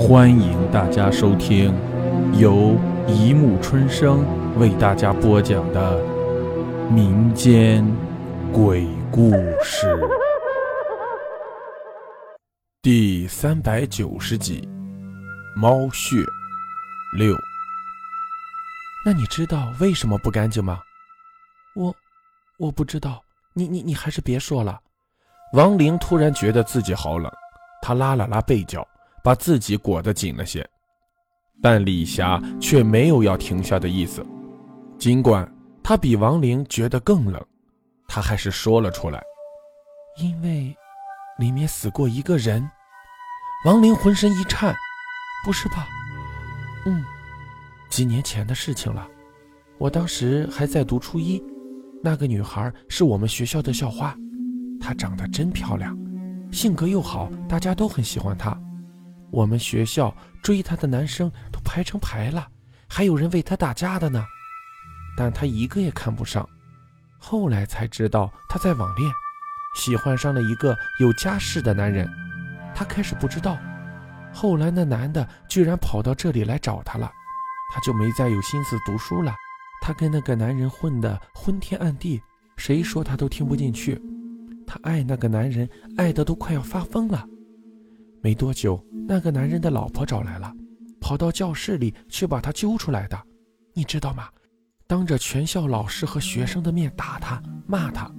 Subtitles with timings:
[0.00, 1.74] 欢迎大家收听
[2.32, 2.74] 由
[3.06, 4.24] 一木春生
[4.58, 6.02] 为大家播讲的
[6.90, 7.86] 民间
[8.50, 9.30] 鬼故
[9.62, 9.86] 事
[12.80, 14.66] 第三百九十集
[15.60, 16.16] 《猫穴
[17.18, 17.34] 六》。
[19.04, 20.80] 那你知道为什么不干净吗？
[21.76, 21.94] 我，
[22.58, 23.22] 我不知道。
[23.52, 24.80] 你你你还是别说了。
[25.52, 27.30] 王玲突然觉得自己好冷，
[27.82, 28.86] 她拉了拉被角。
[29.22, 30.66] 把自己裹得紧了些，
[31.62, 34.24] 但李霞却没有要停下的意思。
[34.98, 35.50] 尽管
[35.82, 37.42] 她比王玲觉得更冷，
[38.08, 39.22] 她还是说了出来
[40.20, 40.74] ：“因为
[41.38, 42.66] 里面死过一个人。”
[43.66, 44.74] 王玲浑身一颤
[45.44, 45.86] ：“不是吧
[46.86, 47.04] ？”“嗯，
[47.90, 49.06] 几年前的事情了。
[49.76, 51.42] 我当时还在读初一。
[52.02, 54.16] 那个女孩是我们学校的校花，
[54.80, 55.94] 她长得真漂亮，
[56.50, 58.58] 性格又好，大家都很喜欢她。”
[59.30, 62.48] 我们学校追她的男生都排成排了，
[62.88, 64.24] 还有人为她打架的呢，
[65.16, 66.48] 但她一个也看不上。
[67.18, 69.12] 后来才知道她在网恋，
[69.76, 72.08] 喜欢上了一个有家室的男人。
[72.74, 73.58] 她开始不知道，
[74.32, 77.10] 后来那男的居然跑到这里来找她了，
[77.72, 79.34] 她就没再有心思读书了。
[79.82, 82.20] 她跟那个男人混得昏天暗地，
[82.56, 84.00] 谁说她都听不进去。
[84.66, 87.26] 她爱那个男人，爱得都快要发疯了。
[88.22, 90.52] 没多久，那个男人的老婆找来了，
[91.00, 93.18] 跑到教室里去把他揪出来的，
[93.74, 94.28] 你知道吗？
[94.86, 98.10] 当着全校老师和学生的面打他、骂他。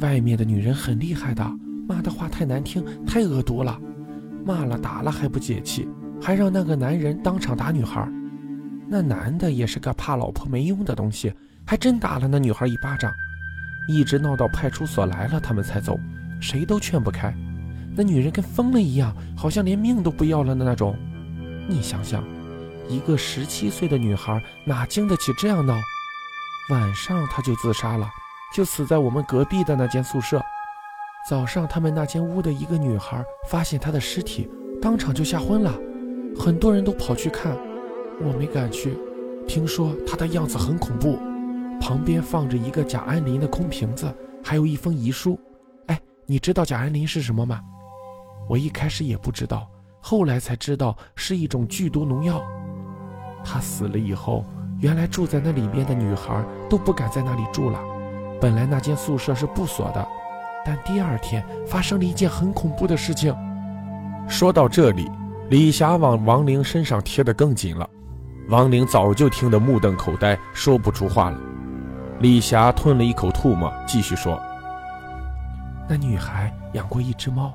[0.00, 1.44] 外面的女人很厉害的，
[1.88, 3.80] 骂的话太难听、太恶毒了，
[4.44, 5.88] 骂了打了还不解气，
[6.22, 8.08] 还让那个男人当场打女孩。
[8.88, 11.34] 那男的也是个怕老婆没用的东西，
[11.66, 13.12] 还真打了那女孩一巴掌，
[13.88, 15.98] 一直闹到派出所来了，他们才走，
[16.40, 17.34] 谁都劝不开。
[17.96, 20.96] 那女人跟疯了一样，好像连命都不要了的那种。
[21.68, 22.24] 你想想，
[22.88, 25.74] 一个十七岁的女孩哪经得起这样闹？
[26.70, 28.08] 晚上她就自杀了，
[28.54, 30.40] 就死在我们隔壁的那间宿舍。
[31.28, 34.48] 早上他们那间屋的一个女孩发现她的尸体，
[34.80, 35.74] 当场就吓昏了。
[36.38, 37.56] 很多人都跑去看，
[38.22, 38.96] 我没敢去。
[39.46, 41.18] 听说她的样子很恐怖，
[41.80, 44.14] 旁边放着一个贾安林的空瓶子，
[44.44, 45.38] 还有一封遗书。
[45.86, 47.60] 哎，你知道贾安林是什么吗？
[48.48, 49.68] 我一开始也不知道，
[50.00, 52.42] 后来才知道是一种剧毒农药。
[53.44, 54.44] 他死了以后，
[54.80, 57.78] 原来住在那里面的女孩都不敢在那里住了。
[58.40, 60.08] 本来那间宿舍是不锁的，
[60.64, 63.34] 但第二天发生了一件很恐怖的事情。
[64.28, 65.10] 说到这里，
[65.50, 67.88] 李霞往王玲身上贴得更紧了。
[68.48, 71.38] 王玲早就听得目瞪口呆，说不出话了。
[72.20, 74.40] 李霞吞了一口唾沫，继续说
[75.88, 77.52] ：“那女孩养过一只猫。”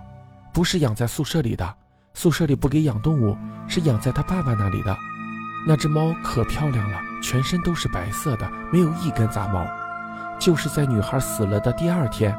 [0.54, 1.76] 不是养在宿舍里的，
[2.14, 3.36] 宿舍里不给养动物，
[3.68, 4.96] 是养在他爸爸那里的。
[5.66, 9.66] 那只猫可漂亮了，全身都是白色的，没有一根杂毛。
[10.40, 12.38] 就是在女孩死了的第二天，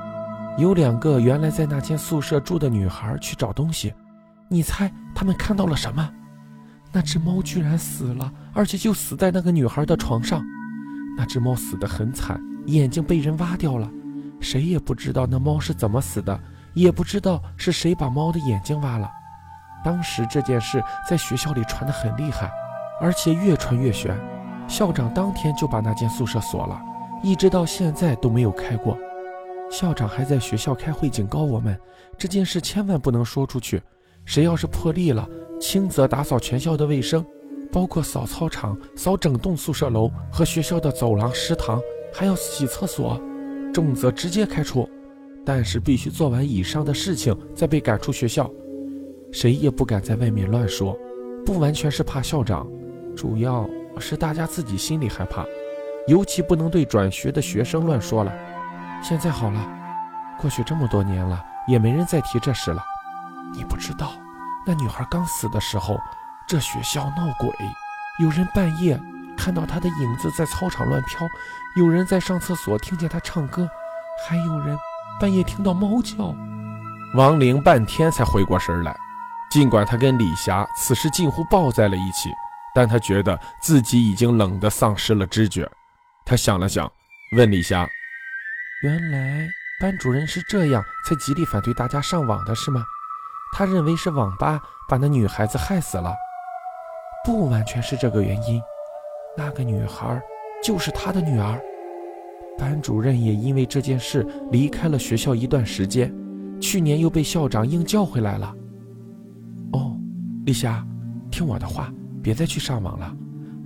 [0.58, 3.92] 有两个原来在那间宿舍住的女孩去找东西，
[4.48, 6.08] 你猜他们看到了什么？
[6.92, 10.40] 那只猫居然死了，而且就死在那个女孩的床上。
[11.16, 13.90] 那只猫死得很惨，眼睛被人挖掉了，
[14.38, 16.38] 谁也不知道那猫是怎么死的。
[16.74, 19.10] 也不知道是谁把猫的眼睛挖了。
[19.84, 22.50] 当时这件事在学校里传得很厉害，
[23.00, 24.18] 而且越传越悬。
[24.66, 26.80] 校长当天就把那间宿舍锁了，
[27.22, 28.96] 一直到现在都没有开过。
[29.70, 31.78] 校长还在学校开会警告我们，
[32.16, 33.82] 这件事千万不能说出去。
[34.24, 35.28] 谁要是破例了，
[35.60, 37.24] 轻则打扫全校的卫生，
[37.70, 41.78] 包括扫操场、扫整栋宿舍楼和学校的走廊、食堂，
[42.12, 43.20] 还要洗厕所；
[43.72, 44.88] 重则直接开除。
[45.44, 48.50] 但是必须做完以上的事情再被赶出学校，
[49.30, 50.96] 谁也不敢在外面乱说，
[51.44, 52.66] 不完全是怕校长，
[53.14, 53.68] 主要
[53.98, 55.44] 是大家自己心里害怕，
[56.08, 58.32] 尤其不能对转学的学生乱说了。
[59.02, 59.68] 现在好了，
[60.40, 62.82] 过去这么多年了，也没人再提这事了。
[63.52, 64.12] 你不知道，
[64.66, 65.98] 那女孩刚死的时候，
[66.48, 67.50] 这学校闹鬼，
[68.18, 68.98] 有人半夜
[69.36, 71.28] 看到她的影子在操场乱飘，
[71.76, 73.68] 有人在上厕所听见她唱歌，
[74.26, 74.74] 还有人。
[75.20, 76.34] 半夜听到猫叫，
[77.14, 78.94] 王玲半天才回过神来。
[79.50, 82.28] 尽管她跟李霞此时近乎抱在了一起，
[82.74, 85.70] 但她觉得自己已经冷得丧失了知觉。
[86.26, 86.90] 她想了想，
[87.36, 87.88] 问李霞
[88.82, 89.48] ：“原来
[89.80, 92.84] 班主任是这样才极力反对大家上网的，是吗？
[93.56, 96.12] 他认为是网吧把那女孩子害死了，
[97.24, 98.60] 不完全是这个原因。
[99.36, 100.20] 那个女孩
[100.62, 101.62] 就是他的女儿。”
[102.56, 106.14] 班主任也因为这件事离开了学校一段时间，
[106.60, 108.54] 去年又被校长硬叫回来了。
[109.72, 109.98] 哦，
[110.46, 110.86] 丽霞，
[111.30, 111.92] 听我的话，
[112.22, 113.16] 别再去上网了。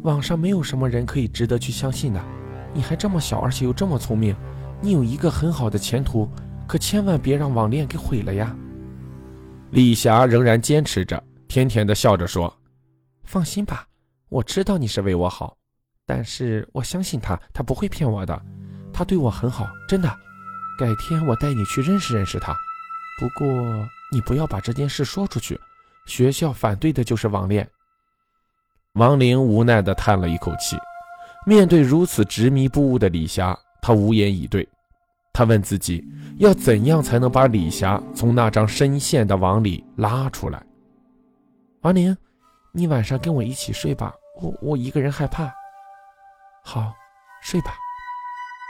[0.02, 2.24] 网上没有什么人可以值得去相信的。
[2.72, 4.34] 你还这么小，而且又这么聪明，
[4.80, 6.28] 你有一个很好的前途，
[6.66, 8.56] 可千万别让网恋给毁了呀。
[9.70, 12.50] 李霞仍然坚持着，甜甜的笑着说
[13.24, 13.86] ：“放心吧，
[14.28, 15.56] 我知道你是为我好，
[16.06, 18.40] 但是我相信他，他不会骗我的，
[18.98, 20.12] 他对我很好，真的。
[20.76, 22.52] 改天我带你去认识认识他。
[23.16, 23.48] 不过
[24.10, 25.56] 你不要把这件事说出去，
[26.06, 27.68] 学校反对的就是网恋。”
[28.94, 30.76] 王玲无奈地叹了一口气，
[31.46, 34.68] 面对如此执迷不悟的李霞，她无言以对。
[35.32, 36.04] 她问自己，
[36.38, 40.60] 要怎样才能把李霞从那张深陷的网里拉出来？
[41.82, 42.16] 王玲，
[42.72, 44.12] 你晚上跟我一起睡吧，
[44.42, 45.48] 我我一个人害怕。
[46.64, 46.92] 好，
[47.40, 47.76] 睡吧。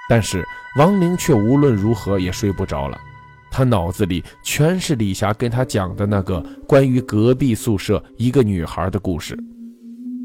[0.09, 0.45] 但是
[0.77, 2.99] 王玲却无论如何也睡不着了，
[3.51, 9.39] 她脑子里全是李霞跟她讲的那个关于隔壁宿舍一个女孩的故事。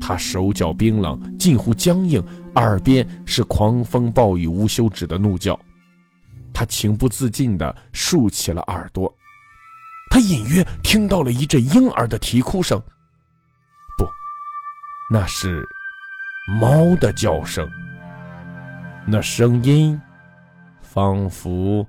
[0.06, 2.22] 他手脚冰冷，近乎僵硬，
[2.56, 5.58] 耳边是狂风暴雨无休止的怒叫。
[6.54, 9.10] 他情不自禁地竖起了耳朵，
[10.12, 12.78] 他隐约听到了一阵婴儿的啼哭声。
[13.98, 14.06] 不，
[15.10, 15.66] 那是
[16.60, 17.66] 猫的叫声。
[19.06, 20.02] 那声音
[20.82, 21.86] 仿佛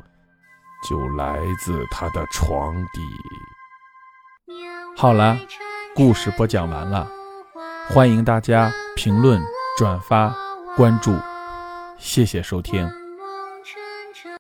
[0.89, 3.01] 就来自他的床底。
[4.97, 5.39] 好了，
[5.95, 7.09] 故事播讲完了。
[7.89, 9.41] 欢迎大家评论、
[9.79, 10.35] 转发、
[10.77, 11.17] 关注，
[11.99, 13.04] 谢谢收听。